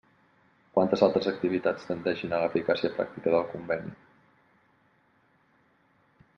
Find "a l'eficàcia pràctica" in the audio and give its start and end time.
2.37-3.35